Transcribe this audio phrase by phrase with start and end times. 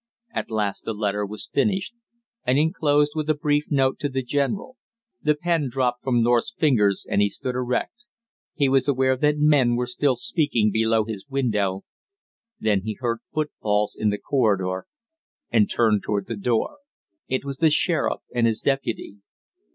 [0.33, 1.93] At last the letter was finished
[2.43, 4.77] and inclosed with a brief note to the general.
[5.21, 8.05] The pen dropped from North's fingers and he stood erect,
[8.55, 11.83] he was aware that men were still speaking below his window,
[12.59, 14.87] then he heard footfalls in the corridor,
[15.51, 16.79] and turned toward the door.
[17.27, 19.17] It was the sheriff and his deputy.